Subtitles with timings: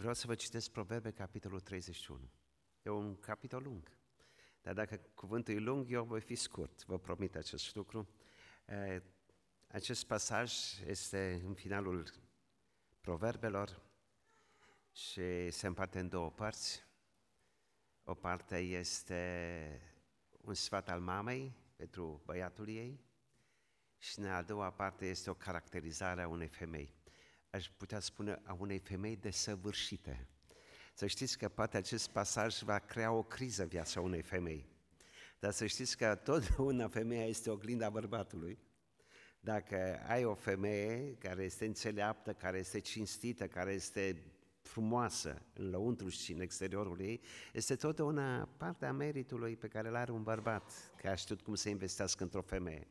[0.00, 2.30] Vreau să vă citesc Proverbe, capitolul 31.
[2.82, 3.98] E un capitol lung.
[4.62, 8.08] Dar dacă cuvântul e lung, eu voi fi scurt, vă promit acest lucru.
[9.68, 10.52] Acest pasaj
[10.86, 12.12] este în finalul
[13.00, 13.82] proverbelor
[14.92, 16.84] și se împarte în două părți.
[18.04, 19.80] O parte este
[20.40, 23.00] un sfat al mamei pentru băiatul ei
[23.98, 26.99] și în a doua parte este o caracterizare a unei femei.
[27.50, 30.28] Aș putea spune a unei femei desăvârșite.
[30.94, 34.68] Să știți că poate acest pasaj va crea o criză în viața unei femei.
[35.38, 38.58] Dar să știți că totdeauna femeia este oglinda bărbatului.
[39.40, 44.22] Dacă ai o femeie care este înțeleaptă, care este cinstită, care este
[44.62, 47.20] frumoasă în lăuntru și în exteriorul ei,
[47.52, 51.68] este totdeauna partea meritului pe care îl are un bărbat, că a știut cum să
[51.68, 52.86] investească într-o femeie.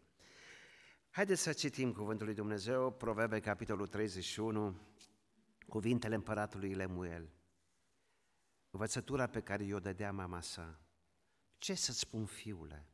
[1.19, 4.75] Haideți să citim Cuvântul lui Dumnezeu, Proverbe, capitolul 31,
[5.67, 7.29] cuvintele împăratului Lemuel.
[8.69, 10.79] Învățătura pe care i-o dădea mama sa.
[11.57, 12.87] Ce să spun, fiule?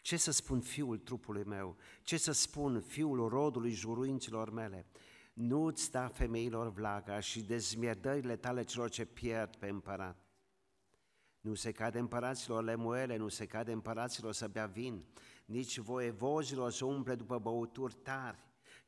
[0.00, 1.76] Ce să spun fiul trupului meu?
[2.02, 4.86] Ce să spun fiul rodului juruinților mele?
[5.32, 10.30] Nu-ți da femeilor vlaga și dezmierdările tale celor ce pierd pe împărat.
[11.40, 15.04] Nu se cade împăraților lemuele, nu se cade împăraților să bea vin,
[15.50, 18.38] nici voievozilor să umple după băuturi tari,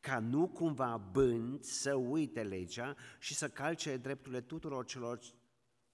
[0.00, 5.20] ca nu cumva bând să uite legea și să calce drepturile tuturor celor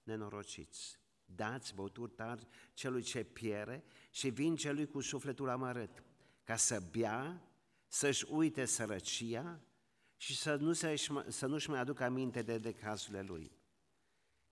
[0.03, 0.99] nenorociți.
[1.25, 6.03] Dați băuturi tari celui ce piere și vin celui cu sufletul amărât,
[6.43, 7.41] ca să bea,
[7.87, 9.59] să-și uite sărăcia
[10.17, 10.95] și să, nu se,
[11.27, 13.51] să nu-și mai aducă aminte de decazurile lui.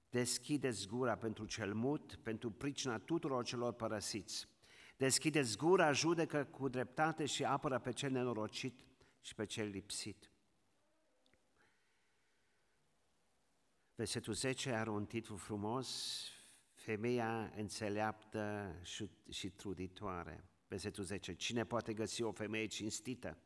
[0.09, 4.47] Deschideți gura pentru cel mut, pentru pricina tuturor celor părăsiți.
[4.98, 8.76] Deschideți gura, judecă cu dreptate și apără pe cel nenorocit
[9.22, 10.31] și pe cel lipsit.
[13.95, 16.22] Versetul 10 are un titlu frumos,
[16.73, 20.50] Femeia înțeleaptă și, și truditoare.
[20.68, 21.34] Versetul 10.
[21.34, 23.38] Cine poate găsi o femeie cinstită?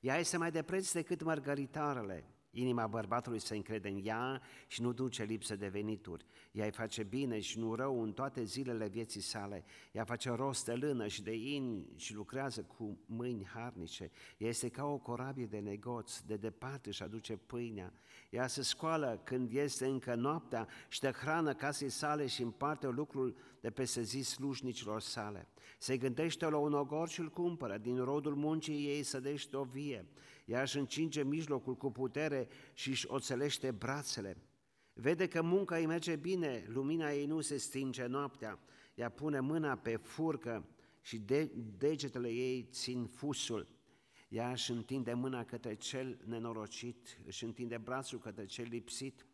[0.00, 2.34] Ea este mai de preț decât mărgăritarele.
[2.52, 6.24] Inima bărbatului se încrede în ea și nu duce lipsă de venituri.
[6.52, 9.64] Ea îi face bine și nu rău în toate zilele vieții sale.
[9.92, 14.10] Ea face rost de lână și de in și lucrează cu mâini harnice.
[14.38, 17.92] Ea este ca o corabie de negoț, de departe își aduce pâinea.
[18.30, 23.36] Ea se scoală când este încă noaptea și de hrană casei sale și împarte lucrul
[23.60, 25.48] de peste zi slujnicilor sale.
[25.78, 30.06] Se gândește la un ogor și îl cumpără, din rodul muncii ei sădește o vie.
[30.50, 34.36] Ea își încinge mijlocul cu putere și își oțelește brațele.
[34.92, 38.58] Vede că munca îi merge bine, lumina ei nu se stinge noaptea.
[38.94, 40.68] Ea pune mâna pe furcă
[41.00, 43.68] și de, degetele ei țin fusul.
[44.28, 49.26] Ea își întinde mâna către cel nenorocit, își întinde brațul către cel lipsit.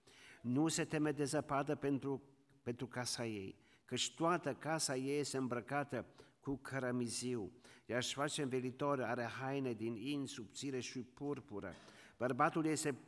[0.43, 2.23] Nu se teme de zăpadă pentru,
[2.63, 6.07] pentru casa ei, căci toată casa ei este îmbrăcată
[6.41, 7.53] cu cărămiziu.
[7.87, 11.75] Ea își face învelitor, are haine din in subțire și purpură.
[12.17, 12.99] Bărbatul este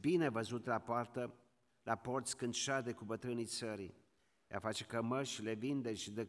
[0.00, 1.34] bine văzut la poartă,
[1.82, 3.94] la porți când șade cu bătrânii țării.
[4.50, 6.28] Ea face cămăși, le vinde și de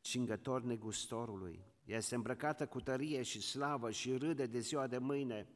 [0.00, 1.64] cingător negustorului.
[1.84, 5.48] Ea este îmbrăcată cu tărie și slavă și râde de ziua de mâine.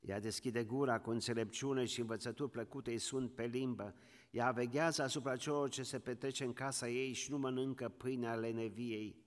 [0.00, 3.94] Ea deschide gura cu înțelepciune și învățături plăcute îi sunt pe limbă.
[4.30, 9.23] Ea veghează asupra celor ce se petrece în casa ei și nu mănâncă pâinea leneviei.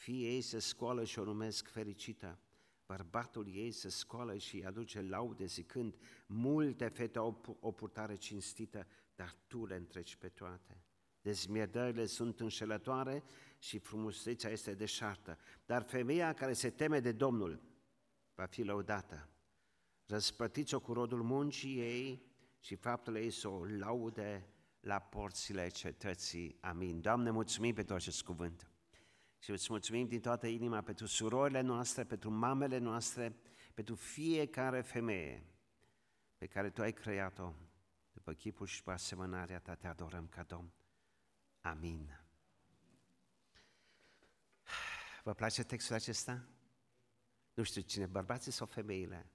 [0.00, 2.38] Fii ei se scoală și o numesc fericită.
[2.86, 5.96] Bărbatul ei se scoală și îi aduce laude zicând,
[6.26, 10.84] multe fete au o purtare cinstită, dar tu le întreci pe toate.
[11.20, 13.22] Dezmierdările sunt înșelătoare
[13.58, 17.62] și frumusețea este deșartă, dar femeia care se teme de Domnul
[18.34, 19.28] va fi lăudată
[20.10, 22.22] răspătiți-o cu rodul muncii ei
[22.60, 24.46] și faptul ei să o laude
[24.80, 26.56] la porțile cetății.
[26.60, 27.00] Amin.
[27.00, 28.69] Doamne, mulțumim pentru acest cuvânt.
[29.42, 33.36] Și îți mulțumim din toată inima pentru surorile noastre, pentru mamele noastre,
[33.74, 35.44] pentru fiecare femeie
[36.36, 37.54] pe care Tu ai creat-o
[38.12, 40.72] după chipul și după asemănarea Ta, te adorăm ca Domn.
[41.60, 42.20] Amin.
[45.22, 46.48] Vă place textul acesta?
[47.54, 49.30] Nu știu cine, bărbații sau femeile?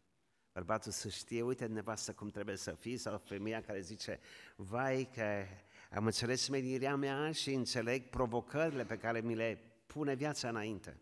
[0.55, 4.19] bărbatul să știe, uite nevastă cum trebuie să fii, sau femeia care zice,
[4.55, 5.45] vai că
[5.91, 10.99] am înțeles menirea mea și înțeleg provocările pe care mi le pune viața înainte.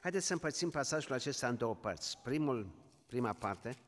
[0.00, 2.18] Haideți să împărțim pasajul acesta în două părți.
[2.18, 2.70] Primul,
[3.06, 3.78] prima parte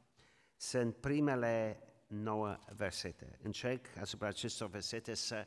[0.57, 3.39] sunt primele nouă versete.
[3.43, 5.47] Încerc asupra acestor versete să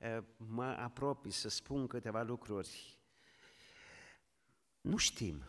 [0.00, 2.98] uh, mă apropii, să spun câteva lucruri.
[4.80, 5.44] Nu știm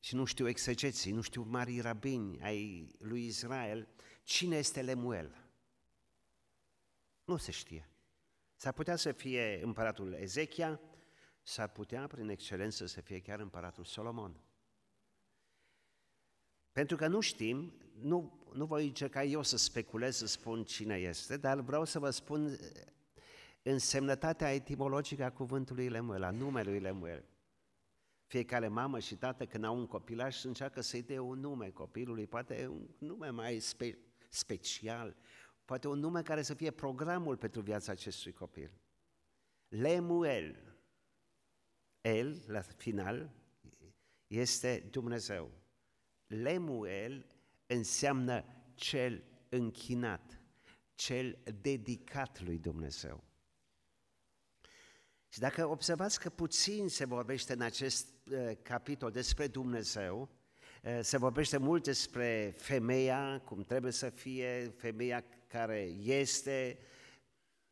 [0.00, 3.88] și nu știu exegeții, nu știu mari rabini ai lui Israel,
[4.22, 5.50] cine este Lemuel?
[7.24, 7.88] Nu se știe.
[8.56, 10.80] S-ar putea să fie împăratul Ezechia,
[11.42, 14.40] s-ar putea, prin excelență, să fie chiar împăratul Solomon.
[16.72, 21.36] Pentru că nu știm, nu, nu voi încerca eu să speculez, să spun cine este,
[21.36, 22.58] dar vreau să vă spun
[23.62, 27.24] însemnătatea etimologică a cuvântului Lemuel, a numelui Lemuel.
[28.26, 32.66] Fiecare mamă și tată, când au un copilaș, încearcă să-i dea un nume copilului, poate
[32.66, 33.98] un nume mai spe-
[34.28, 35.16] special,
[35.64, 38.80] poate un nume care să fie programul pentru viața acestui copil.
[39.68, 40.69] Lemuel,
[42.00, 43.30] el, la final,
[44.26, 45.50] este Dumnezeu.
[46.26, 47.26] Lemuel
[47.66, 48.44] înseamnă
[48.74, 50.40] cel închinat,
[50.94, 53.24] cel dedicat lui Dumnezeu.
[55.28, 60.28] Și dacă observați că puțin se vorbește în acest uh, capitol despre Dumnezeu,
[60.82, 66.78] uh, se vorbește mult despre femeia, cum trebuie să fie, femeia care este,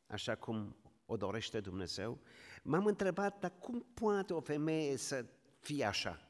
[0.06, 0.76] așa cum
[1.06, 2.18] o dorește Dumnezeu,
[2.62, 5.24] m-am întrebat, dar cum poate o femeie să
[5.60, 6.28] fie așa?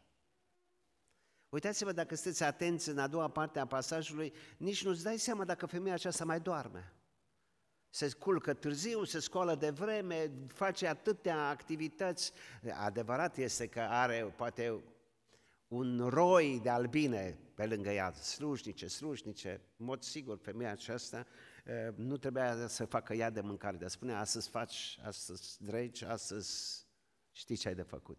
[1.48, 5.66] Uitați-vă, dacă sunteți atenți în a doua parte a pasajului, nici nu-ți dai seama dacă
[5.66, 6.92] femeia aceasta mai doarme.
[7.90, 12.32] Se culcă târziu, se scoală de vreme, face atâtea activități.
[12.74, 14.82] Adevărat este că are poate
[15.68, 19.60] un roi de albine pe lângă ea, slujnice, slujnice.
[19.76, 21.26] În mod sigur, femeia aceasta
[21.94, 26.84] nu trebuia să facă ea de mâncare, dar spunea, astăzi faci, astăzi dregi, astăzi
[27.32, 28.18] știi ce ai de făcut.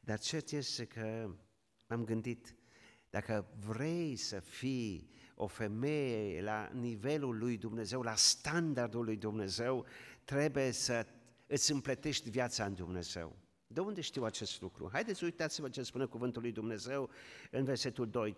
[0.00, 1.34] Dar cert este că
[1.86, 2.54] am gândit,
[3.10, 9.86] dacă vrei să fii o femeie la nivelul lui Dumnezeu, la standardul lui Dumnezeu,
[10.24, 11.06] trebuie să
[11.46, 13.36] îți împletești viața în Dumnezeu.
[13.66, 14.88] De unde știu acest lucru?
[14.92, 17.10] Haideți, uitați-vă ce spune cuvântul lui Dumnezeu
[17.50, 18.36] în versetul 2.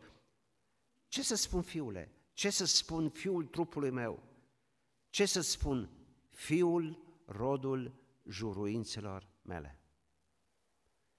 [1.09, 2.13] Ce să spun, fiule?
[2.33, 4.31] Ce să spun, fiul trupului meu?
[5.12, 5.91] Ce să spun,
[6.31, 7.94] fiul rodul
[8.29, 9.79] juruințelor mele?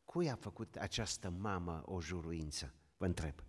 [0.06, 2.74] Cui a făcut această mamă o juruință?
[2.98, 3.44] Vă întreb.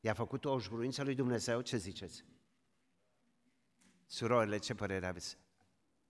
[0.00, 1.60] I-a făcut o juruință lui Dumnezeu?
[1.60, 2.24] Ce ziceți?
[4.06, 5.38] Surorile, ce părere aveți?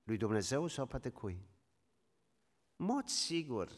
[0.02, 1.48] Lui Dumnezeu sau poate cui?
[2.76, 3.72] Mod sigur,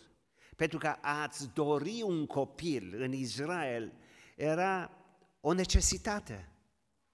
[0.56, 3.92] pentru că ați dori un copil în Israel
[4.36, 4.90] era
[5.40, 6.48] o necesitate.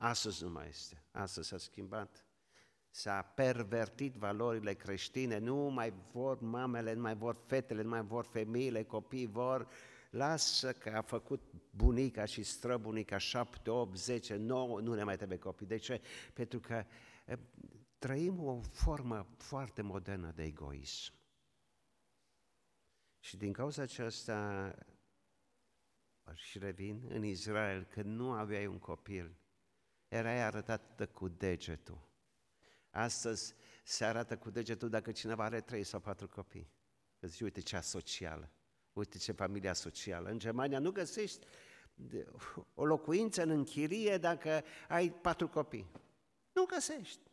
[0.03, 1.03] Astăzi nu mai este.
[1.11, 2.25] Astăzi s-a schimbat.
[2.91, 5.39] S-a pervertit valorile creștine.
[5.39, 9.69] Nu mai vor mamele, nu mai vor fetele, nu mai vor femeile, copii vor
[10.11, 15.39] lasă că a făcut bunica și străbunica 7, 8, 10, 9, nu ne mai trebuie
[15.39, 15.67] copii.
[15.67, 16.01] De ce?
[16.33, 16.85] Pentru că
[17.99, 21.13] trăim o formă foarte modernă de egoism.
[23.19, 24.75] Și din cauza aceasta,
[26.35, 29.40] și revin, în Israel, când nu aveai un copil,
[30.11, 32.09] erai arătat cu degetul.
[32.91, 33.55] Astăzi
[33.85, 36.71] se arată cu degetul dacă cineva are trei sau patru copii.
[37.19, 38.51] Îți uite ce asocială.
[38.93, 40.29] Uite ce familia socială.
[40.29, 41.47] În Germania nu găsești
[42.75, 45.91] o locuință în închirie dacă ai patru copii.
[46.53, 47.30] Nu găsești.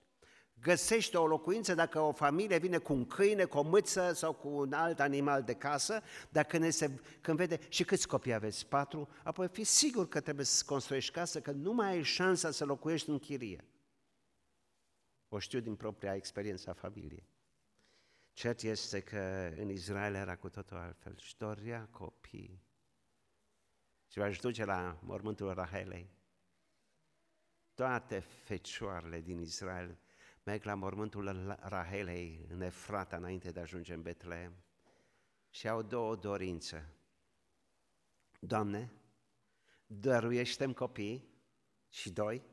[0.62, 4.48] Găsești o locuință dacă o familie vine cu un câine, cu o mâță sau cu
[4.48, 8.68] un alt animal de casă, dacă ne se, când vede și câți copii aveți?
[8.68, 9.10] Patru?
[9.24, 13.10] Apoi fi sigur că trebuie să construiești casă, că nu mai ai șansa să locuiești
[13.10, 13.66] în chirie.
[15.30, 17.30] O știu din propria experiență a familiei.
[18.34, 21.18] Cert este că în Israel era cu totul altfel.
[21.18, 22.62] Și dorea copii.
[24.08, 26.10] Și v-aș duce la mormântul Rahelei.
[27.74, 29.98] Toate fecioarele din Israel
[30.48, 34.54] merg la mormântul Rahelei în Efrata înainte de a ajunge în Betleem
[35.50, 36.90] și au două dorințe.
[38.40, 38.92] Doamne,
[39.86, 41.30] dăruiește-mi copii
[41.90, 42.44] și doi,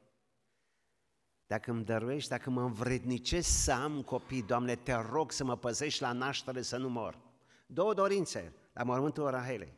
[1.47, 6.03] dacă îmi dăruiești, dacă mă învrednicesc să am copii, Doamne, te rog să mă păzești
[6.03, 7.19] la naștere să nu mor.
[7.67, 9.75] Două dorințe la mormântul Rahelei.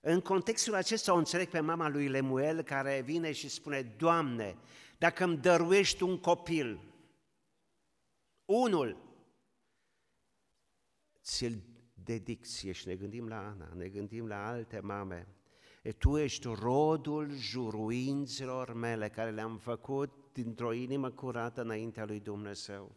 [0.00, 4.56] În contextul acesta o înțeleg pe mama lui Lemuel care vine și spune, Doamne,
[4.98, 6.80] dacă îmi dăruiești un copil,
[8.44, 8.96] unul,
[11.22, 11.62] ți-l
[11.94, 15.34] dedic ție și ne gândim la Ana, ne gândim la alte mame
[15.84, 22.96] E, tu ești rodul juruinților mele care le-am făcut dintr-o inimă curată înaintea lui Dumnezeu.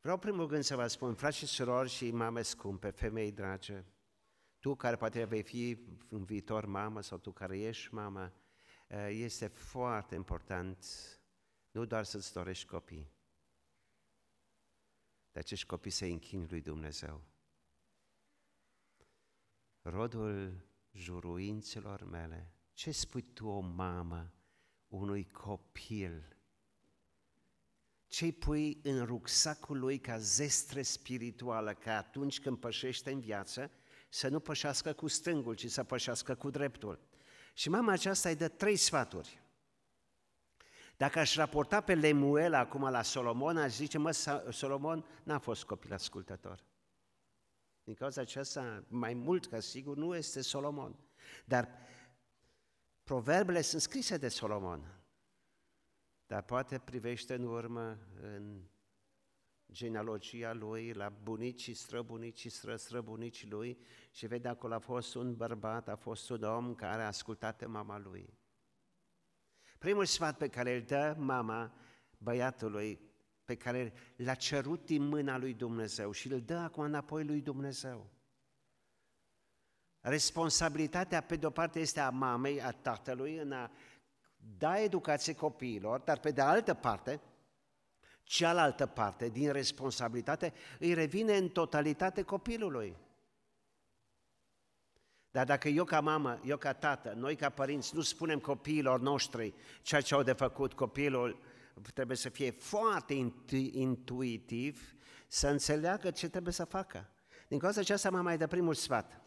[0.00, 3.84] Vreau primul gând să vă spun, frați și surori și mame scumpe, femei drage,
[4.58, 8.32] tu care poate vei fi în viitor mamă sau tu care ești mamă,
[9.08, 10.86] este foarte important
[11.70, 13.10] nu doar să-ți dorești copii,
[15.32, 17.24] dar acești copii să închini lui Dumnezeu.
[19.82, 22.50] Rodul juruințelor mele.
[22.72, 24.32] Ce spui tu, o mamă,
[24.88, 26.36] unui copil.
[28.06, 33.70] Ce-i pui în rucsacul lui ca zestre spirituală, ca atunci când pășește în viață,
[34.08, 37.00] să nu pășească cu stângul, ci să pășească cu dreptul.
[37.56, 39.42] Și mama aceasta îi dă trei sfaturi.
[40.96, 44.10] Dacă aș raporta pe Lemuel acum la Solomon, aș zice, mă,
[44.50, 46.64] Solomon n-a fost copil ascultător.
[47.84, 50.96] Din cauza aceasta, mai mult ca sigur, nu este Solomon.
[51.44, 51.68] Dar
[53.02, 55.04] proverbele sunt scrise de Solomon.
[56.26, 58.62] Dar poate privește în urmă în
[59.72, 63.78] genealogia lui, la bunicii, străbunicii, străbunicii lui
[64.10, 67.66] și vede acolo a fost un bărbat, a fost un om care a ascultat pe
[67.66, 68.38] mama lui.
[69.78, 71.74] Primul sfat pe care îl dă mama
[72.18, 73.00] băiatului,
[73.44, 78.10] pe care l-a cerut din mâna lui Dumnezeu și îl dă acum înapoi lui Dumnezeu.
[80.00, 83.70] Responsabilitatea, pe de-o parte, este a mamei, a tatălui, în a
[84.36, 87.20] da educație copiilor, dar pe de altă parte,
[88.26, 92.96] cealaltă parte din responsabilitate îi revine în totalitate copilului.
[95.30, 99.54] Dar dacă eu ca mamă, eu ca tată, noi ca părinți nu spunem copiilor noștri
[99.82, 101.40] ceea ce au de făcut, copilul
[101.94, 104.94] trebuie să fie foarte intu- intuitiv,
[105.26, 107.08] să înțeleagă ce trebuie să facă.
[107.48, 109.20] Din cauza aceasta mă mai de primul sfat.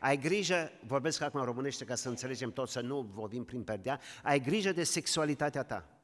[0.00, 4.00] Ai grijă, vorbesc acum în românește ca să înțelegem tot, să nu vorbim prin perdea,
[4.22, 5.99] ai grijă de sexualitatea ta.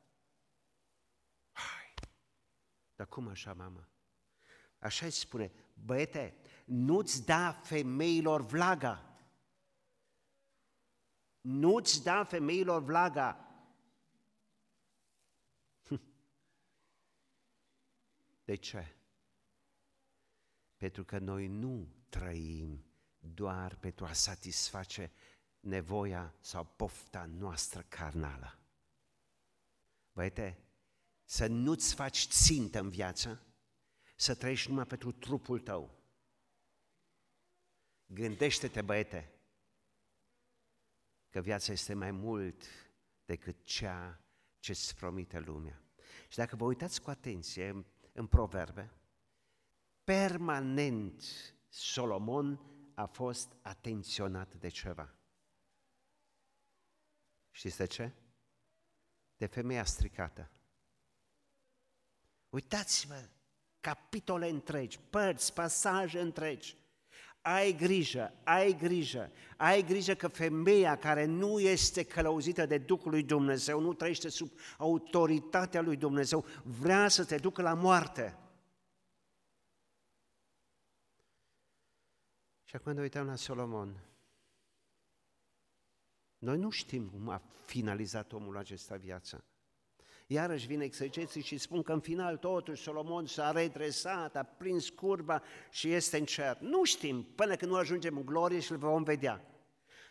[2.96, 3.88] Dar cum așa, mamă?
[4.78, 9.18] Așa îți spune, băiete, nu-ți da femeilor vlaga.
[11.40, 13.40] Nu-ți da femeilor vlaga.
[18.44, 18.96] De ce?
[20.76, 22.84] Pentru că noi nu trăim
[23.18, 25.12] doar pentru a satisface
[25.60, 28.58] nevoia sau pofta noastră carnală.
[30.12, 30.65] Băiete,
[31.26, 33.46] să nu-ți faci țintă în viață,
[34.16, 35.98] să trăiești numai pentru trupul tău.
[38.06, 39.32] Gândește-te, băiete,
[41.30, 42.62] că viața este mai mult
[43.24, 44.20] decât cea
[44.58, 45.82] ce îți promite lumea.
[46.28, 48.92] Și dacă vă uitați cu atenție în, în proverbe,
[50.04, 51.22] permanent
[51.68, 52.60] Solomon
[52.94, 55.14] a fost atenționat de ceva.
[57.50, 58.12] Știți de ce?
[59.36, 60.50] De femeia stricată.
[62.56, 63.28] Uitați-vă,
[63.80, 66.76] capitole întregi, părți, pasaje întregi.
[67.40, 73.22] Ai grijă, ai grijă, ai grijă că femeia care nu este călăuzită de Duhul lui
[73.22, 78.38] Dumnezeu, nu trăiește sub autoritatea lui Dumnezeu, vrea să te ducă la moarte.
[82.64, 84.04] Și acum ne uităm la Solomon.
[86.38, 89.44] Noi nu știm cum a finalizat omul acesta viața.
[90.26, 95.42] Iarăși vine exegeții și spun că în final totuși Solomon s-a redresat, a prins curba
[95.70, 96.58] și este în cer.
[96.58, 99.46] Nu știm până când nu ajungem în glorie și îl vom vedea.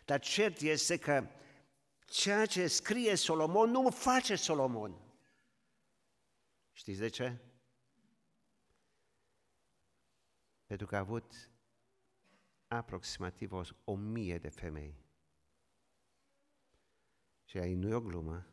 [0.04, 1.26] Dar cert este că
[2.06, 5.00] ceea ce scrie Solomon nu face Solomon.
[6.72, 7.36] Știți de ce?
[10.66, 11.50] Pentru că a avut
[12.68, 15.04] aproximativ o, o mie de femei.
[17.44, 18.46] Și aici nu e o glumă.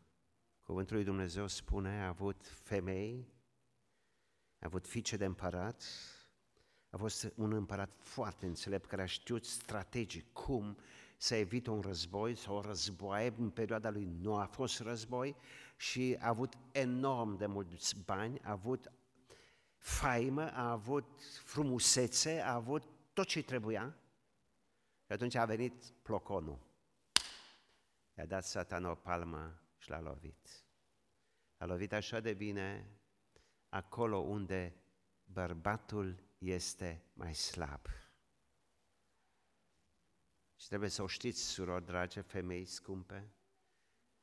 [0.63, 3.27] Cuvântul lui Dumnezeu spune, a avut femei,
[4.59, 5.83] a avut fiice de împărat,
[6.89, 10.77] a fost un împărat foarte înțelept care a știut strategic cum
[11.17, 15.35] să evite un război sau o războaie în perioada lui nu a fost război
[15.77, 18.91] și a avut enorm de mulți bani, a avut
[19.77, 23.97] faimă, a avut frumusețe, a avut tot ce trebuia
[25.05, 26.59] și atunci a venit ploconul.
[28.17, 30.65] I-a dat satan o palmă și l-a lovit.
[31.57, 32.89] L-a lovit așa de bine
[33.69, 34.75] acolo unde
[35.25, 37.85] bărbatul este mai slab.
[40.55, 43.33] Și trebuie să o știți, surori drage, femei scumpe,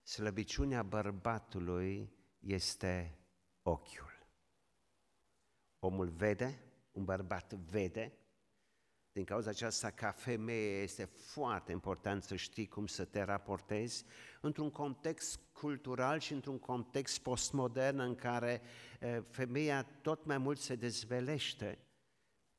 [0.03, 3.19] slăbiciunea bărbatului este
[3.63, 4.27] ochiul.
[5.79, 6.63] Omul vede,
[6.93, 8.19] un bărbat vede,
[9.13, 14.05] din cauza aceasta, ca femeie, este foarte important să știi cum să te raportezi
[14.41, 18.63] într-un context cultural și într-un context postmodern în care
[19.31, 21.79] femeia tot mai mult se dezvelește.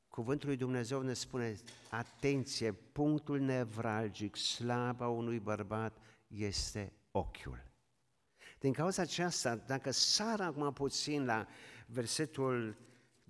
[0.08, 1.56] Cuvântul lui Dumnezeu ne spune,
[1.90, 7.70] atenție, punctul nevralgic, slab a unui bărbat este ochiul.
[8.58, 11.46] Din cauza aceasta, dacă sar acum puțin la
[11.86, 12.76] versetul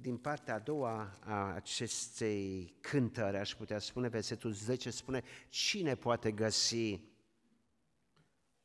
[0.02, 6.32] din partea a doua a acestei cântări, aș putea spune, versetul 10 spune, cine poate
[6.32, 7.00] găsi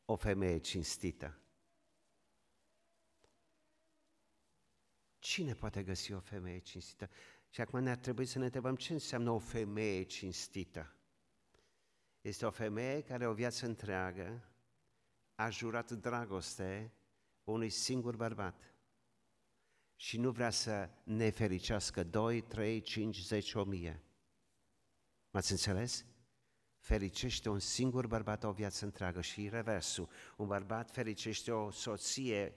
[0.05, 1.37] o femeie cinstită?
[5.19, 7.09] Cine poate găsi o femeie cinstită?
[7.49, 10.95] Și acum ne-ar trebui să ne întrebăm ce înseamnă o femeie cinstită.
[12.21, 14.43] Este o femeie care o viață întreagă
[15.35, 16.93] a jurat dragoste
[17.43, 18.61] unui singur bărbat–
[19.99, 24.03] și nu vrea să ne fericească 2, 3, 5, 10, 1000.
[25.29, 26.05] M-ați înțeles?
[26.77, 30.09] Fericește un singur bărbat o viață întreagă și reversul.
[30.37, 32.55] Un bărbat fericește o soție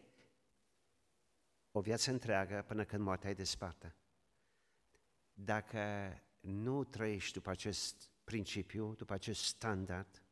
[1.73, 3.95] o viață întreagă până când moartea îi despartă.
[5.33, 5.81] Dacă
[6.41, 10.23] nu trăiești după acest principiu, după acest standard,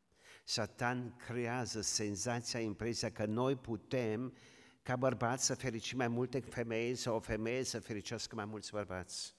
[0.45, 4.37] Satan creează senzația, impresia că noi putem,
[4.89, 9.35] ca bărbați, să fericim mai multe femei sau o femeie să fericească mai mulți bărbați.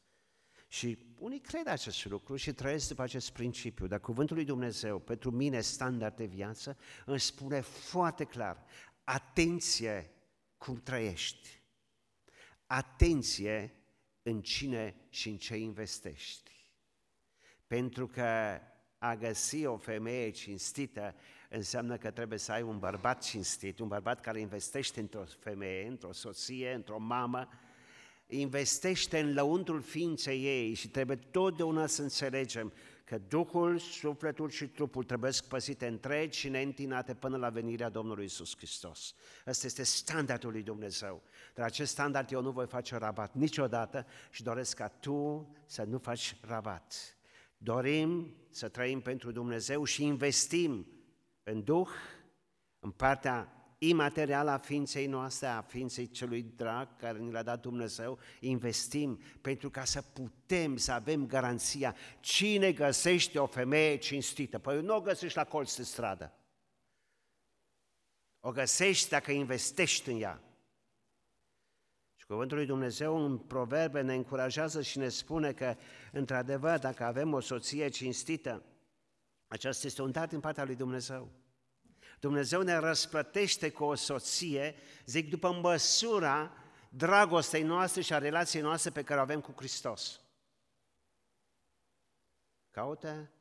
[0.67, 5.31] Și unii cred acest lucru și trăiesc după acest principiu, dar cuvântul lui Dumnezeu, pentru
[5.31, 8.63] mine, standard de viață, îmi spune foarte clar,
[9.03, 10.11] atenție
[10.57, 11.61] cum trăiești,
[12.65, 13.73] atenție
[14.21, 16.71] în cine și în ce investești.
[17.67, 18.59] Pentru că
[18.97, 21.15] a găsi o femeie cinstită
[21.49, 26.13] înseamnă că trebuie să ai un bărbat cinstit, un bărbat care investește într-o femeie, într-o
[26.13, 27.49] soție, într-o mamă,
[28.27, 35.03] investește în lăuntul ființei ei și trebuie totdeauna să înțelegem că Duhul, sufletul și trupul
[35.03, 39.13] trebuie păsite întregi și neîntinate până la venirea Domnului Isus Hristos.
[39.47, 41.21] Ăsta este standardul lui Dumnezeu.
[41.55, 45.97] Dar acest standard eu nu voi face rabat niciodată și doresc ca tu să nu
[45.97, 47.17] faci rabat.
[47.57, 50.87] Dorim să trăim pentru Dumnezeu și investim
[51.49, 51.89] în Duh,
[52.79, 58.19] în partea imaterială a ființei noastre, a ființei celui drag care ne l-a dat Dumnezeu,
[58.39, 61.95] investim pentru ca să putem să avem garanția.
[62.19, 64.59] Cine găsește o femeie cinstită?
[64.59, 66.33] Păi nu o găsești la colț de stradă.
[68.39, 70.41] O găsești dacă investești în ea.
[72.15, 75.75] Și cuvântul lui Dumnezeu în proverbe ne încurajează și ne spune că,
[76.11, 78.63] într-adevăr, dacă avem o soție cinstită,
[79.49, 81.31] aceasta este un dat din partea lui Dumnezeu.
[82.19, 86.53] Dumnezeu ne răsplătește cu o soție, zic, după măsura
[86.89, 90.21] dragostei noastre și a relației noastre pe care o avem cu Hristos.
[92.71, 93.31] Caută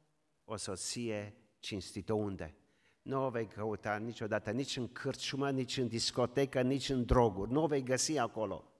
[0.44, 2.55] o soție cinstită unde?
[3.03, 7.53] Nu o vei căuta niciodată nici în cârciumă, nici în discotecă, nici în droguri.
[7.53, 8.73] Nu o vei găsi acolo.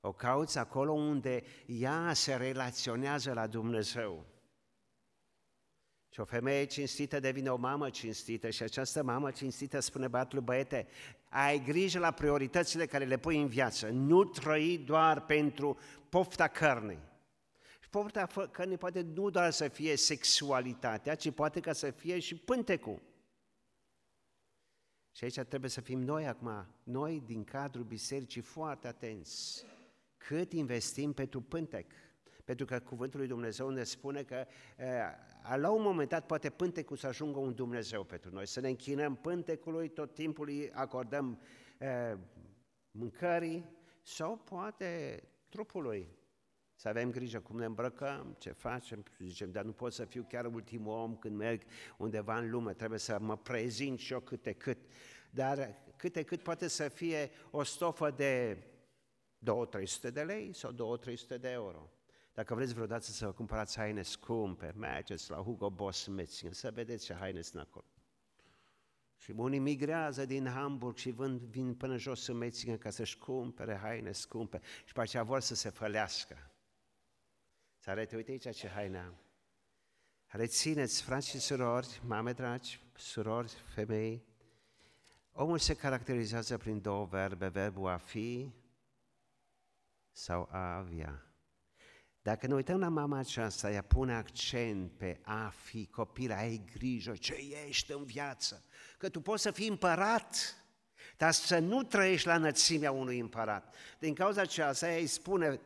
[0.00, 4.26] O cauți acolo unde ea se relaționează la Dumnezeu.
[6.10, 10.86] Și o femeie cinstită devine o mamă cinstită și această mamă cinstită spune băiatul băiete,
[11.28, 16.98] ai grijă la prioritățile care le pui în viață, nu trăi doar pentru pofta cărnei.
[17.80, 22.36] Și pofta cărnei poate nu doar să fie sexualitatea, ci poate ca să fie și
[22.36, 23.02] pântecul.
[25.12, 29.64] Și aici trebuie să fim noi acum, noi din cadrul bisericii foarte atenți.
[30.16, 31.90] Cât investim pentru pântec?
[32.48, 34.46] Pentru că cuvântul lui Dumnezeu ne spune că
[35.56, 39.16] la un moment dat poate pântecul să ajungă un Dumnezeu pentru noi, să ne închinăm
[39.16, 41.40] pântecului, tot timpul îi acordăm
[42.90, 43.64] mâncării
[44.02, 46.08] sau poate trupului.
[46.74, 50.44] Să avem grijă cum ne îmbrăcăm, ce facem, zicem, dar nu pot să fiu chiar
[50.44, 51.62] ultimul om când merg
[51.98, 54.78] undeva în lume, trebuie să mă prezint și eu câte cât.
[55.30, 58.62] Dar câte cât poate să fie o stofă de
[60.08, 61.92] 2-300 de lei sau 2-300 de euro.
[62.38, 67.04] Dacă vreți vreodată să vă cumpărați haine scumpe, mergeți la Hugo Boss Metzingen, să vedeți
[67.04, 67.84] ce haine sunt acolo.
[69.16, 73.76] Și unii migrează din Hamburg și vând, vin până jos în Metzingen ca să-și cumpere
[73.76, 76.50] haine scumpe și pe aceea vor să se fălească.
[77.78, 79.18] Să arate, uite aici ce haine am.
[80.26, 84.24] Rețineți, frați și surori, mame dragi, surori, femei,
[85.32, 88.52] omul se caracterizează prin două verbe, verbul a fi
[90.12, 91.27] sau a avea.
[92.28, 97.12] Dacă ne uităm la mama aceasta, ea pune accent pe a fi copil, ai grijă
[97.12, 97.36] ce
[97.66, 98.64] ești în viață,
[98.98, 100.56] că tu poți să fii împărat,
[101.16, 103.74] dar să nu trăiești la înălțimea unui împărat.
[103.98, 105.60] Din cauza aceasta, ea îi spune,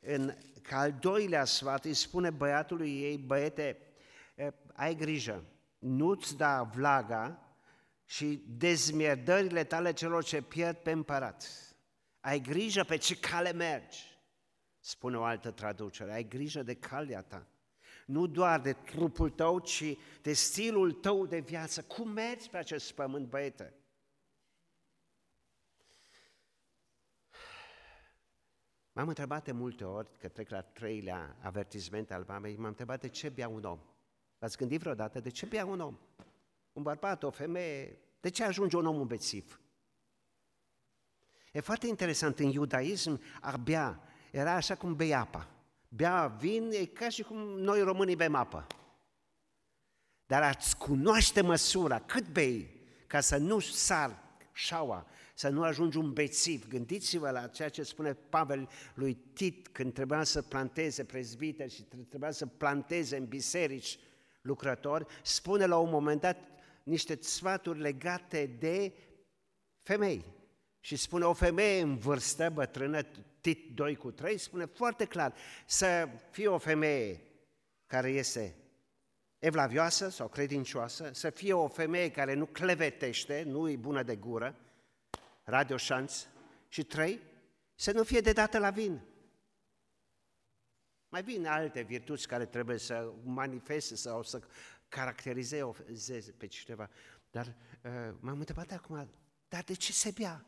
[0.00, 3.78] în, ca al doilea sfat, îi spune băiatului ei, băiete,
[4.72, 5.44] ai grijă,
[5.78, 7.56] nu-ți da vlaga
[8.04, 11.48] și dezmierdările tale celor ce pierd pe împărat.
[12.20, 14.13] Ai grijă pe ce cale mergi
[14.84, 17.46] spune o altă traducere, ai grijă de calea ta.
[18.06, 21.82] Nu doar de trupul tău, ci de stilul tău de viață.
[21.82, 23.74] Cum mergi pe acest pământ, băiete?
[28.92, 33.08] M-am întrebat de multe ori, că trec la treilea avertisment al mamei, m-am întrebat de
[33.08, 33.80] ce bea un om.
[34.38, 35.98] V-ați gândit vreodată de ce bea un om?
[36.72, 39.60] Un bărbat, o femeie, de ce ajunge un om un bețiv?
[41.52, 45.48] E foarte interesant, în iudaism, a bea era așa cum bei apa.
[45.88, 48.66] Bea vin e ca și cum noi românii bem apă.
[50.26, 56.12] Dar ați cunoaște măsura, cât bei, ca să nu sar șaua, să nu ajungi un
[56.12, 56.68] bețiv.
[56.68, 62.30] Gândiți-vă la ceea ce spune Pavel lui Tit când trebuia să planteze prezbiteri și trebuia
[62.30, 63.98] să planteze în biserici
[64.40, 66.38] lucrători, spune la un moment dat
[66.82, 68.92] niște sfaturi legate de
[69.78, 70.24] femei.
[70.84, 73.02] Și spune o femeie în vârstă, bătrână,
[73.40, 75.34] Tit 2 cu 3, spune foarte clar,
[75.66, 77.20] să fie o femeie
[77.86, 78.54] care este
[79.38, 84.56] evlavioasă sau credincioasă, să fie o femeie care nu clevetește, nu e bună de gură,
[85.42, 86.26] radioșanț,
[86.68, 87.20] și trei,
[87.74, 89.00] să nu fie de dată la vin.
[91.08, 94.40] Mai vin alte virtuți care trebuie să manifeste sau să
[94.88, 96.90] caracterizeze pe cineva.
[97.30, 99.08] Dar uh, m-am întrebat acum,
[99.48, 100.46] dar de ce se bea?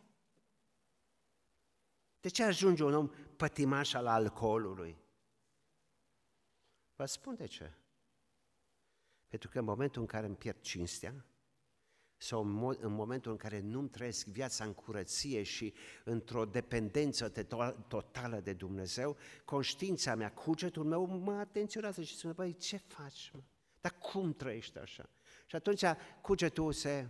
[2.26, 4.96] De ce ajunge un om pătimaș al alcoolului?
[6.96, 7.72] Vă spun de ce.
[9.28, 11.24] Pentru că în momentul în care îmi pierd cinstea,
[12.16, 12.40] sau
[12.80, 17.28] în momentul în care nu-mi trăiesc viața în curăție și într-o dependență
[17.88, 23.30] totală de Dumnezeu, conștiința mea, cugetul meu mă atenționează și spune, băi, ce faci?
[23.34, 23.40] Mă?
[23.80, 25.08] Dar cum trăiești așa?
[25.46, 25.84] Și atunci
[26.20, 27.08] cugetul se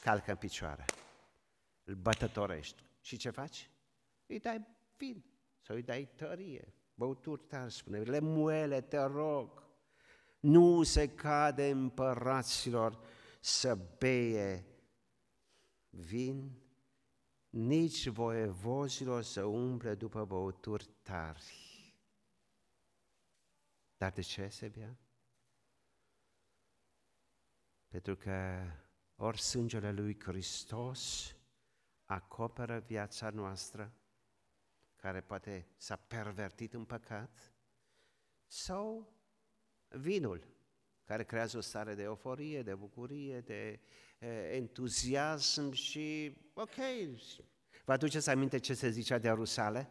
[0.00, 0.84] calcă în picioare,
[1.84, 2.86] îl bătătorești.
[3.08, 3.70] Și ce faci?
[4.26, 4.66] Îi dai
[4.96, 5.24] vin
[5.60, 9.66] sau îi dai tărie, băuturi tari, spune, le muele, te rog.
[10.40, 13.00] Nu se cade împăraților
[13.40, 14.66] să beie
[15.90, 16.62] vin,
[17.48, 21.94] nici voievozilor să umple după băuturi tari.
[23.96, 24.98] Dar de ce se bea?
[27.88, 28.62] Pentru că
[29.16, 31.32] ori sângele lui Hristos
[32.08, 33.92] acoperă viața noastră,
[34.96, 37.52] care poate s-a pervertit în păcat,
[38.46, 39.12] sau
[39.88, 40.46] vinul,
[41.04, 43.80] care creează o stare de euforie, de bucurie, de
[44.18, 46.74] eh, entuziasm și, ok,
[47.84, 49.90] vă aduceți aminte ce se zicea de Rusale?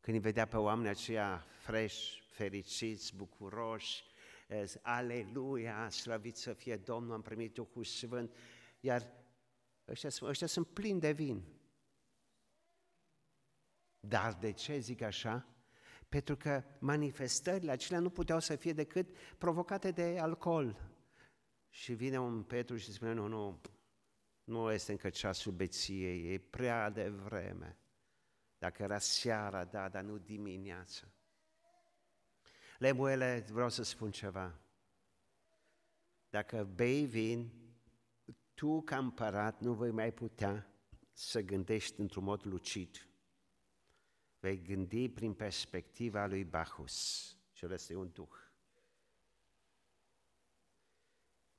[0.00, 4.04] Când îi vedea pe oamenii aceia fresh, fericiți, bucuroși,
[4.48, 8.36] eh, aleluia, slăvit să fie Domnul, am primit Duhul Sfânt,
[8.80, 9.23] iar
[9.88, 11.44] ăștia, ăștia sunt plini de vin.
[14.00, 15.48] Dar de ce zic așa?
[16.08, 20.92] Pentru că manifestările acelea nu puteau să fie decât provocate de alcool.
[21.68, 23.60] Și vine un Petru și spune, nu, nu,
[24.44, 27.78] nu este încă ceasul beției, e prea de vreme.
[28.58, 31.06] Dacă era seara, da, dar nu dimineața.
[32.78, 34.58] Lemuele, vreau să spun ceva.
[36.30, 37.63] Dacă bei vin,
[38.54, 40.68] tu ca împărat nu vei mai putea
[41.12, 43.08] să gândești într-un mod lucid
[44.44, 47.28] vei gândi prin perspectiva lui Bacchus.
[47.52, 48.34] Cel este un duh.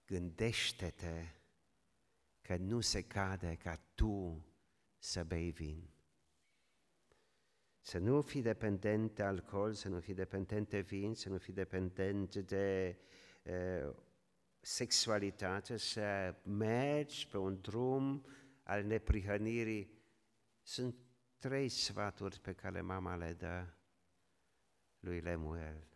[0.06, 1.26] Gândește-te
[2.42, 4.46] că nu se cade ca tu
[4.98, 5.90] să bei vin.
[7.80, 11.54] Să nu fii dependent de alcool, să nu fii dependent de vin, să nu fii
[11.54, 12.98] dependent de
[13.44, 13.96] uh,
[14.66, 18.26] sexualitate, să mergi pe un drum
[18.64, 19.92] al neprihănirii.
[20.62, 20.96] Sunt
[21.38, 23.68] trei sfaturi pe care mama le dă
[25.00, 25.88] lui Lemuel.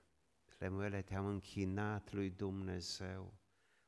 [0.58, 3.34] Lemuele, te-am închinat lui Dumnezeu.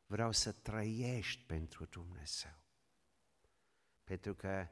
[0.05, 2.63] Vreau să trăiești pentru Dumnezeu.
[4.03, 4.67] Pentru că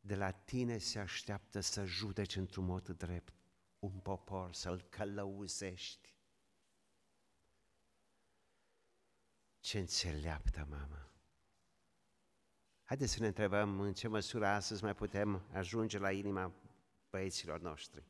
[0.00, 3.34] de la tine se așteaptă să judeci într-un mod drept
[3.78, 6.15] un popor, să-l călăuzești.
[9.66, 11.12] Ce înțeleaptă, mama!
[12.84, 16.52] Haideți să ne întrebăm în ce măsură astăzi mai putem ajunge la inima
[17.10, 18.04] băieților noștri.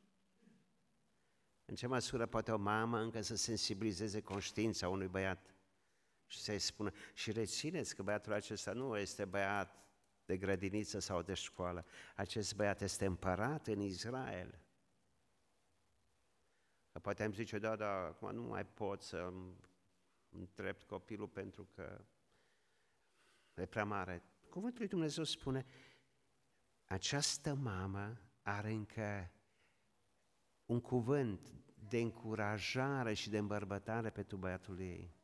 [1.65, 5.55] În ce măsură poate o mamă încă să sensibilizeze conștiința unui băiat
[6.27, 9.87] și să-i spună, și rețineți că băiatul acesta nu este băiat
[10.25, 14.59] de grădiniță sau de școală, acest băiat este împărat în Israel.
[16.93, 19.33] Că poate am zice, da, da, acum nu mai pot să
[20.39, 22.05] îndrept copilul pentru că
[23.55, 24.23] e prea mare.
[24.49, 25.67] Cuvântul lui Dumnezeu spune,
[26.85, 29.31] această mamă are încă
[30.67, 31.55] un cuvânt
[31.89, 35.15] de încurajare și de îmbărbătare pentru băiatul ei.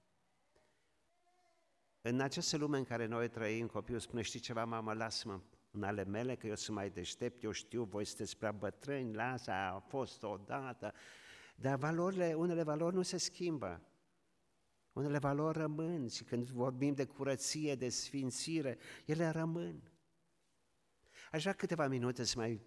[2.01, 6.05] În această lume în care noi trăim, copilul spune, știi ceva, mamă, lasă-mă în ale
[6.05, 10.23] mele, că eu sunt mai deștept, eu știu, voi sunteți prea bătrâni, lasă, a fost
[10.23, 10.93] odată.
[11.55, 13.81] Dar valorile, unele valori nu se schimbă.
[14.93, 19.93] Unele valori rămân și când vorbim de curăție, de sfințire, ele rămân.
[21.31, 22.61] Aș vrea câteva minute să mai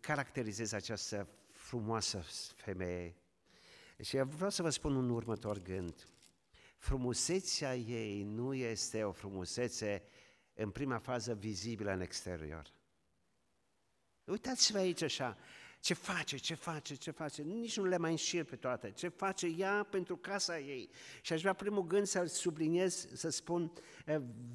[0.00, 2.24] caracterizez această frumoasă
[2.54, 3.16] femeie.
[4.02, 6.06] Și vreau să vă spun un următor gând.
[6.78, 10.02] Frumusețea ei nu este o frumusețe
[10.54, 12.72] în prima fază vizibilă în exterior.
[14.24, 15.38] Uitați-vă aici așa,
[15.80, 19.46] ce face, ce face, ce face, nici nu le mai înșir pe toate, ce face
[19.46, 20.90] ea pentru casa ei.
[21.20, 23.72] Și aș vrea primul gând să-l subliniez, să spun,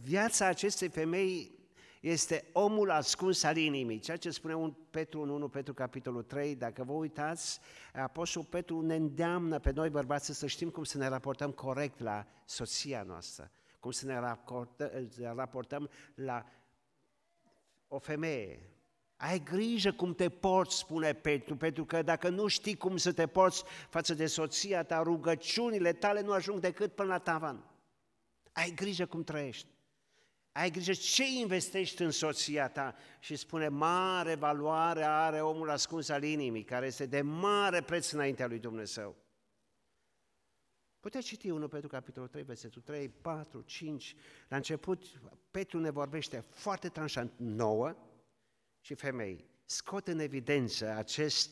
[0.02, 1.60] viața acestei femei
[2.02, 6.56] este omul ascuns al inimii, ceea ce spune un Petru în 1 Petru capitolul 3,
[6.56, 7.60] dacă vă uitați,
[7.94, 12.28] Apostolul Petru ne îndeamnă pe noi bărbați să știm cum să ne raportăm corect la
[12.46, 14.20] soția noastră, cum să ne
[15.34, 16.46] raportăm la
[17.88, 18.70] o femeie,
[19.22, 23.28] ai grijă cum te porți, spune Petru, pentru că dacă nu știi cum să te
[23.28, 27.64] porți față de soția ta, rugăciunile tale nu ajung decât până la tavan.
[28.52, 29.68] Ai grijă cum trăiești.
[30.52, 36.24] Ai grijă ce investești în soția ta și spune mare valoare are omul ascuns al
[36.24, 39.16] inimii, care este de mare preț înaintea lui Dumnezeu.
[41.00, 44.16] Puteți citi 1 Petru capitolul 3, versetul 3, 4, 5.
[44.48, 47.96] La început Petru ne vorbește foarte tranșant nouă,
[48.82, 51.50] și femei scot în evidență acest,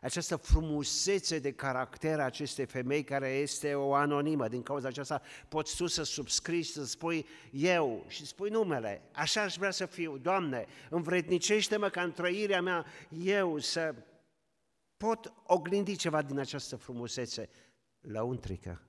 [0.00, 4.48] această frumusețe de caracter a acestei femei care este o anonimă.
[4.48, 9.02] Din cauza aceasta poți tu să subscrii să spui eu și spui numele.
[9.12, 10.18] Așa aș vrea să fiu.
[10.18, 13.94] Doamne, învrednicește-mă ca în trăirea mea eu să
[14.96, 17.48] pot oglindi ceva din această frumusețe
[18.00, 18.84] lăuntrică.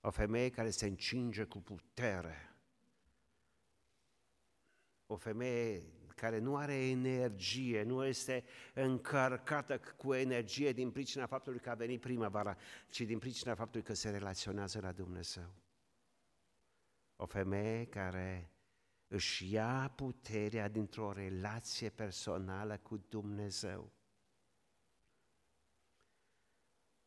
[0.00, 2.54] O femeie care se încinge cu putere.
[5.06, 5.82] O femeie
[6.20, 12.00] care nu are energie, nu este încărcată cu energie din pricina faptului că a venit
[12.00, 12.56] primăvara,
[12.88, 15.54] ci din pricina faptului că se relaționează la Dumnezeu.
[17.16, 18.50] O femeie care
[19.08, 23.92] își ia puterea dintr-o relație personală cu Dumnezeu.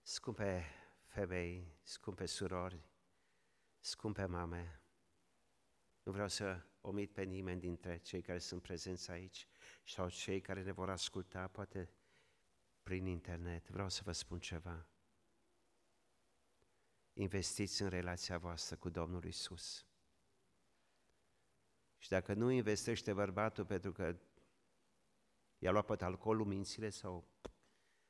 [0.02, 0.66] Scumpe
[1.06, 2.90] femei, scumpe surori,
[3.80, 4.82] scumpe mame,
[6.04, 9.48] nu vreau să omit pe nimeni dintre cei care sunt prezenți aici
[9.86, 11.90] sau cei care ne vor asculta, poate
[12.84, 13.70] prin internet.
[13.70, 14.88] Vreau să vă spun ceva.
[17.14, 19.86] Investiți în relația voastră cu Domnul Isus.
[21.98, 24.16] Și dacă nu investește bărbatul pentru că
[25.58, 27.28] i-a luat poate alcoolul mințile sau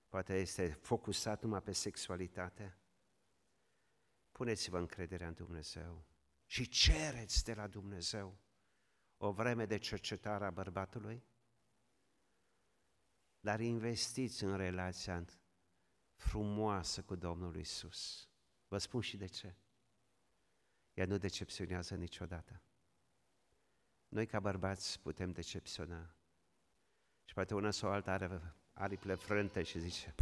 [0.07, 2.77] poate este focusat numai pe sexualitate,
[4.31, 6.05] puneți-vă încrederea în Dumnezeu
[6.45, 8.42] și cereți de la Dumnezeu
[9.25, 11.23] o vreme de cercetare a bărbatului,
[13.39, 15.25] dar investiți în relația
[16.15, 18.29] frumoasă cu Domnul Isus.
[18.67, 19.55] Vă spun și de ce.
[20.93, 22.61] Ea nu decepționează niciodată.
[24.07, 26.15] Noi ca bărbați putem decepționa.
[27.25, 30.15] Și poate una sau alta are aripile frânte și zice,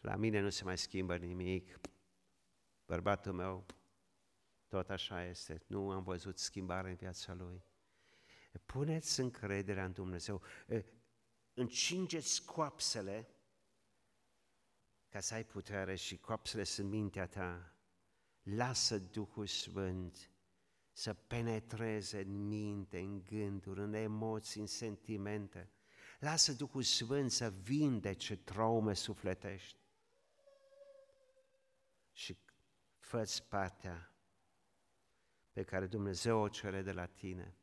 [0.00, 1.80] la mine nu se mai schimbă nimic,
[2.86, 3.66] bărbatul meu
[4.68, 5.62] tot așa este.
[5.66, 7.64] Nu am văzut schimbare în viața lui.
[8.64, 10.42] Puneți încrederea în Dumnezeu.
[11.54, 13.28] Încingeți coapsele
[15.08, 17.72] ca să ai putere și coapsele sunt mintea ta.
[18.42, 20.30] Lasă Duhul Sfânt
[20.92, 25.70] să penetreze în minte, în gânduri, în emoții, în sentimente.
[26.18, 29.78] Lasă Duhul Sfânt să vindece traume sufletești.
[32.12, 32.38] Și
[32.98, 34.12] fă partea
[35.58, 37.54] pe care Dumnezeu o cere de la tine.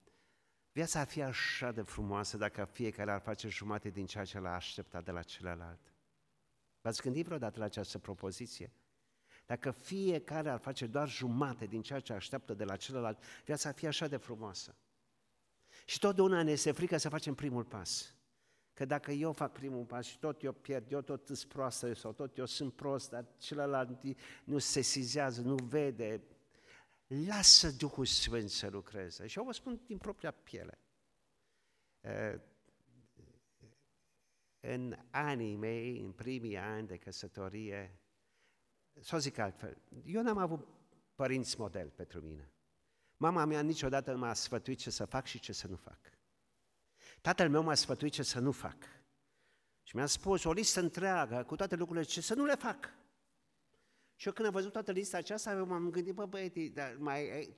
[0.71, 4.55] Viața ar fi așa de frumoasă dacă fiecare ar face jumate din ceea ce l-a
[4.55, 5.93] așteptat de la celălalt.
[6.81, 8.71] V-ați gândit vreodată la această propoziție?
[9.45, 13.75] Dacă fiecare ar face doar jumate din ceea ce așteaptă de la celălalt, viața ar
[13.75, 14.75] fi așa de frumoasă.
[15.86, 18.15] Și totdeauna ne este frică să facem primul pas.
[18.73, 22.12] Că dacă eu fac primul pas și tot eu pierd, eu tot sunt proastă sau
[22.12, 24.01] tot eu sunt prost, dar celălalt
[24.43, 26.23] nu se sizează, nu vede,
[27.07, 29.27] lasă Duhul Sfânt să lucreze.
[29.27, 30.79] Și eu vă spun din propria piele.
[34.59, 37.99] În anii mei, în primii ani de căsătorie,
[38.99, 40.67] să zic altfel, eu n-am avut
[41.15, 42.51] părinți model pentru mine.
[43.17, 45.99] Mama mea niciodată nu m-a sfătuit ce să fac și ce să nu fac.
[47.21, 48.77] Tatăl meu m-a sfătuit ce să nu fac.
[49.83, 52.93] Și mi-a spus o listă întreagă cu toate lucrurile ce să nu le fac.
[54.15, 57.49] Și eu când am văzut toată lista aceasta, eu m-am gândit, bă băieți, dar mai,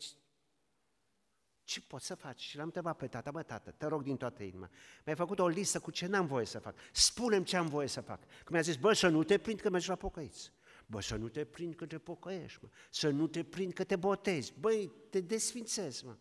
[1.63, 2.41] ce poți să faci?
[2.41, 4.69] Și l-am întrebat pe tata, bă tată, te rog din toată inima,
[5.05, 6.75] mi-ai făcut o listă cu ce n-am voie să fac.
[6.91, 8.19] Spune-mi ce am voie să fac.
[8.19, 10.51] Că mi-a zis, bă, să nu te prind că mergi la pocăiți.
[10.85, 12.69] Bă, să nu te prind că te pocăiești, mă.
[12.89, 14.53] Să nu te prind că te botezi.
[14.59, 16.15] Băi, te desfințezi, mă.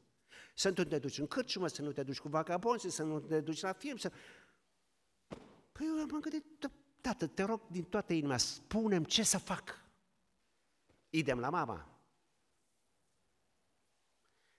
[0.55, 3.41] Să nu te duci în cârciumă, să nu te duci cu vagabonzi, să nu te
[3.41, 4.13] duci la film, să...
[5.73, 6.45] Păi eu am gândit,
[7.01, 9.86] tată, te rog din toată inima, spunem ce să fac.
[11.17, 12.01] Idem la mama.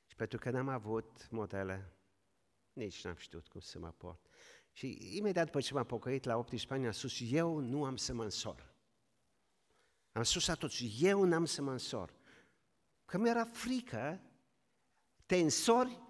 [0.05, 1.91] Și pentru că n-am avut modele,
[2.73, 4.27] nici n-am știut cum să mă port.
[4.71, 8.13] Și imediat după ce m-am pocăit la 18 ani, am spus, eu nu am să
[8.13, 8.73] mă însor.
[10.11, 12.13] Am spus atunci, eu n-am să mă însor.
[13.05, 14.21] Că mi-era frică,
[15.25, 16.01] te însori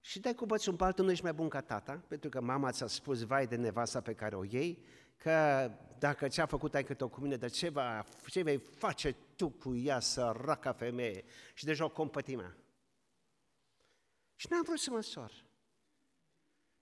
[0.00, 2.72] și dai cu bățul în paltul, nu ești mai bun ca tata, pentru că mama
[2.72, 4.84] ți-a spus, vai de nevasta pe care o iei,
[5.16, 9.16] că dacă ce-a făcut ai cât o cu mine, de ce, va, ce vei face
[9.36, 11.24] tu cu ea, săraca femeie?
[11.54, 12.56] Și deja o compătimea.
[14.34, 15.44] Și n-am vrut să mă însor.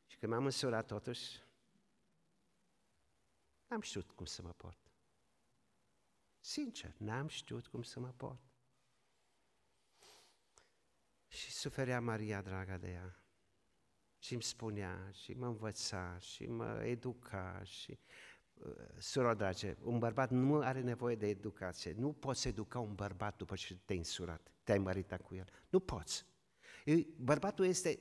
[0.07, 1.42] Și când m-am însurat totuși,
[3.66, 4.79] n-am știut cum să mă port.
[6.40, 8.42] Sincer, n-am știut cum să mă port.
[11.27, 13.24] Și suferea Maria, draga de ea.
[14.25, 17.99] Și îmi spunea, și mă învăța, și mă educa, și...
[18.55, 21.95] Uh, Sura drage, un bărbat nu are nevoie de educație.
[21.97, 25.49] Nu poți educa un bărbat după ce te-ai însurat, te-ai măritat cu el.
[25.69, 26.27] Nu poți.
[27.17, 27.99] Bărbatul este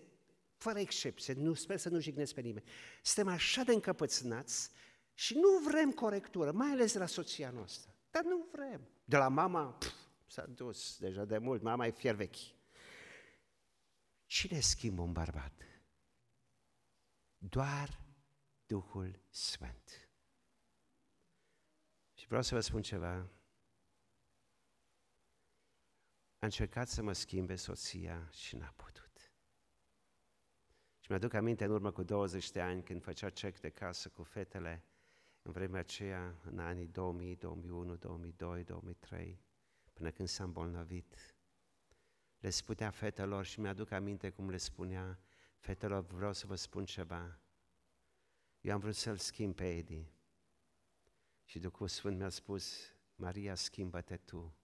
[0.58, 2.66] fără excepție, nu, sper să nu jignesc pe nimeni.
[3.02, 4.72] Suntem așa de încăpățânați
[5.14, 7.96] și nu vrem corectură, mai ales la soția noastră.
[8.12, 8.88] Dar nu vrem.
[9.06, 9.94] De la mama, pf,
[10.28, 12.56] s-a dus deja de mult, mama e fier vechi.
[14.26, 15.54] Cine schimbă un bărbat?
[17.50, 18.00] Doar
[18.66, 20.10] Duhul Sfânt.
[22.14, 23.14] Și vreau să vă spun ceva.
[26.40, 29.32] A încercat să mă schimbe soția și n-a putut.
[31.00, 34.24] Și mi-aduc aminte în urmă cu 20 de ani când făcea cec de casă cu
[34.24, 34.84] fetele,
[35.42, 39.40] în vremea aceea, în anii 2000, 2001, 2002, 2003,
[39.94, 41.36] până când s-a îmbolnăvit.
[42.40, 45.20] Le spunea fetelor și mi-aduc aminte cum le spunea,
[45.63, 47.39] fetelor, vreau să vă spun ceva.
[48.62, 50.12] Eu am vrut să-l schimb pe Edi.
[51.43, 54.56] Și Duhul Sfânt mi-a spus, Maria, schimbă-te tu.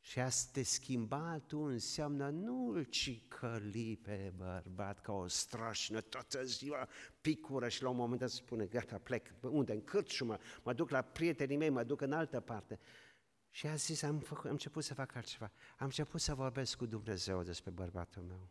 [0.00, 6.88] Și a te schimba tu înseamnă nu-l cicăli pe bărbat ca o strașnă toată ziua,
[7.20, 9.72] picură și la un moment dat spune, gata, plec, unde?
[9.72, 12.80] În cârciumă, mă duc la prietenii mei, mă duc în altă parte.
[13.56, 15.52] Și a zis, am, făcut, am început să fac altceva.
[15.78, 18.48] Am început să vorbesc cu Dumnezeu despre bărbatul meu.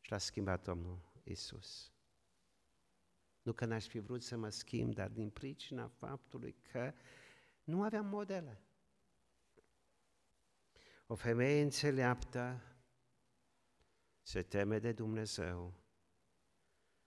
[0.00, 1.92] Și l-a schimbat Domnul Isus.
[3.42, 6.92] Nu că n-aș fi vrut să mă schimb, dar din pricina faptului că
[7.64, 8.60] nu aveam modele.
[11.06, 12.60] O femeie înțeleaptă
[14.22, 15.74] se teme de Dumnezeu,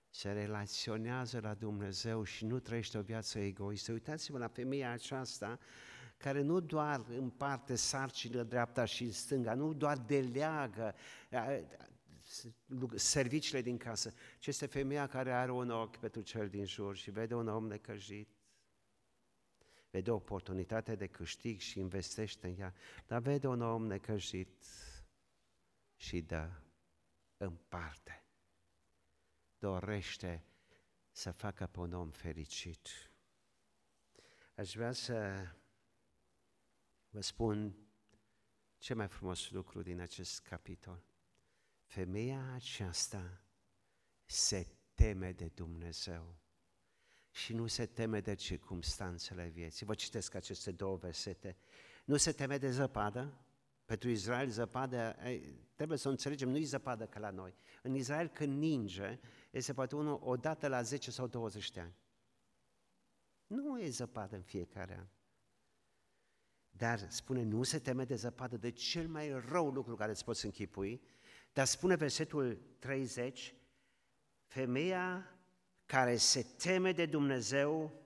[0.10, 3.92] se relaționează la Dumnezeu și nu trăiește o viață egoistă.
[3.92, 5.60] Uitați-vă la femeia aceasta
[6.24, 10.96] care nu doar împarte sarcinile dreapta și stânga, nu doar deleagă
[12.96, 17.12] serviciile din casă, ci este femeia care are un ochi pentru cel din jur și
[17.12, 18.28] vede un om necăjit
[19.90, 22.74] vede o oportunitate de câștig și investește în ea,
[23.08, 24.66] dar vede un om necăjit
[25.96, 26.50] și dă
[27.38, 28.24] în parte.
[29.60, 30.44] Dorește
[31.12, 32.88] să facă pe un om fericit.
[34.56, 35.48] Aș vrea să
[37.14, 37.76] vă spun
[38.78, 41.04] ce mai frumos lucru din acest capitol.
[41.84, 43.42] Femeia aceasta
[44.26, 46.38] se teme de Dumnezeu
[47.32, 49.86] și nu se teme de circumstanțele vieții.
[49.86, 51.58] Vă citesc aceste două versete.
[52.06, 53.46] Nu se teme de zăpadă,
[53.86, 55.16] pentru Israel zăpadă,
[55.76, 57.56] trebuie să o înțelegem, nu e zăpadă ca la noi.
[57.82, 59.20] În Israel când ninge,
[59.52, 61.96] este poate unul o dată la 10 sau 20 de ani.
[63.48, 65.08] Nu e zăpadă în fiecare an.
[66.78, 70.46] Dar spune, nu se teme de zăpadă, de cel mai rău lucru care îți poți
[70.46, 71.02] închipui,
[71.54, 73.56] dar spune versetul 30,
[74.46, 75.38] femeia
[75.86, 78.02] care se teme de Dumnezeu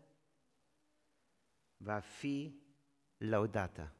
[1.77, 2.59] va fi
[3.17, 3.95] lăudată.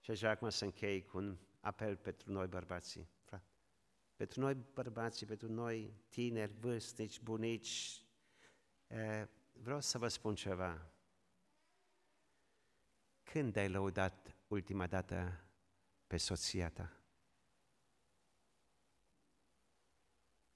[0.00, 3.08] Și așa acum să închei cu un apel pentru noi bărbații.
[4.16, 8.04] Pentru noi bărbații, pentru noi tineri, vârstnici, bunici,
[9.52, 10.91] vreau să vă spun ceva.
[13.32, 15.44] Când ai lăudat ultima dată
[16.06, 17.00] pe soția ta?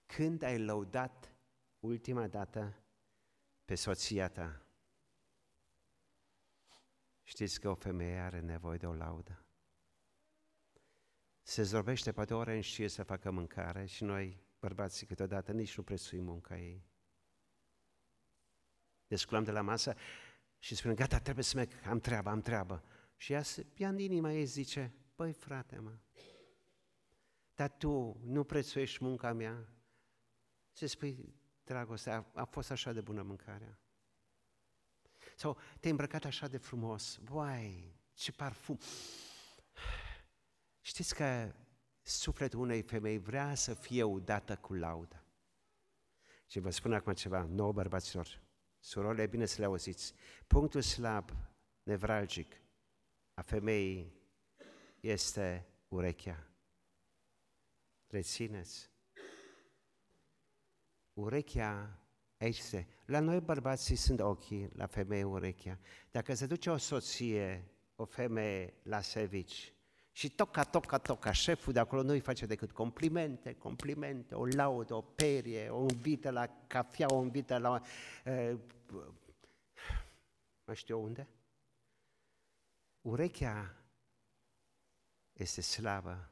[0.07, 1.37] Când ai lăudat
[1.81, 2.83] ultima dată
[3.65, 4.63] pe soția ta?
[7.23, 9.45] Știți că o femeie are nevoie de o laudă.
[11.43, 15.83] Se zorbește poate ore în șir să facă mâncare și noi, bărbații, câteodată nici nu
[15.83, 16.85] prețuim munca ei.
[19.07, 19.97] Desculăm de la masă
[20.59, 22.85] și spunem, gata, trebuie să merg, am treabă, am treabă.
[23.17, 23.43] Și ea,
[23.77, 25.99] ea în inima ei zice, băi frate mă,
[27.55, 29.69] dar tu nu prețuiești munca mea?
[30.73, 31.35] Ce spui,
[31.65, 33.79] dragoste, a, a fost așa de bună mâncarea.
[35.37, 38.79] Sau te-ai îmbrăcat așa de frumos, Vai, ce parfum.
[40.81, 41.55] Știți că
[42.03, 45.25] sufletul unei femei vrea să fie udată cu laudă.
[46.47, 48.41] Și vă spun acum ceva, nouă bărbaților,
[48.87, 50.15] surorile, e bine să le auziți.
[50.47, 51.31] Punctul slab,
[51.83, 52.61] nevralgic,
[53.35, 54.13] a femeii
[55.01, 56.51] este urechea.
[58.07, 58.91] Rețineți.
[61.13, 62.01] Urechea
[62.37, 62.89] este.
[63.07, 65.79] La noi bărbații sunt ochii, la femeie urechea.
[66.11, 69.76] Dacă se duce o soție, o femeie la servici
[70.17, 74.95] și toca, toca, toca, șeful de acolo nu îi face decât complimente, complimente, o laudă,
[74.95, 77.83] o perie, o invită la cafea, o invită la...
[78.27, 78.59] Uh,
[80.65, 81.29] mai știu unde?
[83.01, 83.77] Urechea
[85.33, 86.31] este slabă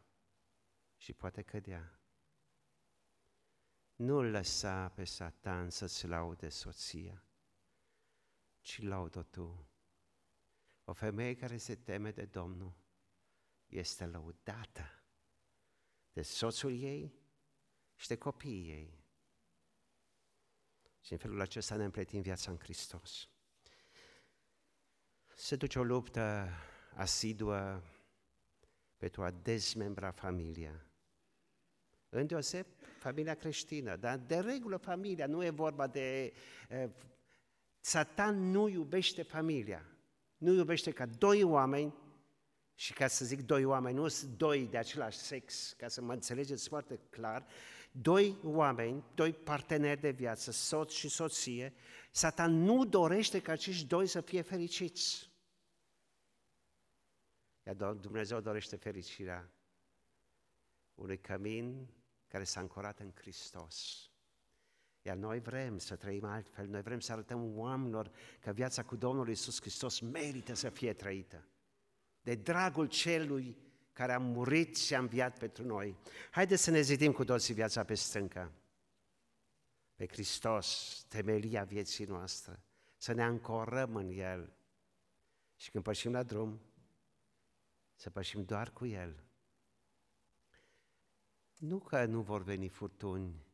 [0.96, 2.00] și poate cădea.
[3.94, 7.24] Nu lăsa pe Satan să-ți laude soția,
[8.60, 9.68] ci laudă tu.
[10.84, 12.82] O femeie care se teme de Domnul
[13.74, 15.02] este lăudată
[16.12, 17.14] de soțul ei
[17.94, 19.02] și de copiii ei.
[21.00, 23.28] Și în felul acesta ne împletim viața în Hristos.
[25.34, 26.48] Se duce o luptă
[26.94, 27.82] asiduă
[28.96, 30.86] pentru a dezmembra familia.
[32.08, 32.66] Îndeoseb
[32.98, 36.32] familia creștină, dar de regulă familia, nu e vorba de...
[36.70, 36.90] Uh,
[37.80, 39.86] Satan nu iubește familia,
[40.36, 41.94] nu iubește ca doi oameni,
[42.74, 46.12] și ca să zic doi oameni, nu sunt doi de același sex, ca să mă
[46.12, 47.46] înțelegeți foarte clar,
[47.92, 51.74] doi oameni, doi parteneri de viață, soț și soție,
[52.10, 55.30] Satan nu dorește ca acești doi să fie fericiți.
[57.62, 59.50] Iar Dumnezeu dorește fericirea
[60.94, 61.88] unui cămin
[62.28, 64.08] care s-a ancorat în Hristos.
[65.02, 68.10] Iar noi vrem să trăim altfel, noi vrem să arătăm oamenilor
[68.40, 71.48] că viața cu Domnul Iisus Hristos merită să fie trăită.
[72.24, 73.56] De dragul celui
[73.92, 75.96] care a murit și a înviat pentru noi.
[76.30, 78.52] Haideți să ne zidim cu toții viața pe stâncă.
[79.94, 82.62] Pe Hristos, temelia vieții noastre.
[82.96, 84.52] Să ne ancorăm în El.
[85.56, 86.60] Și când pășim la drum,
[87.94, 89.24] să pășim doar cu El.
[91.58, 93.46] Nu că nu vor veni furtuni,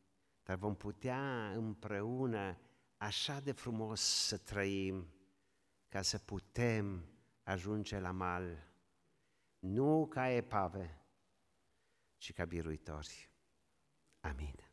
[0.43, 2.57] dar vom putea împreună
[2.97, 5.07] așa de frumos să trăim
[5.87, 7.10] ca să putem
[7.43, 8.73] ajunge la mal,
[9.59, 10.99] nu ca epave,
[12.17, 13.29] ci ca biruitori.
[14.21, 14.70] Amin.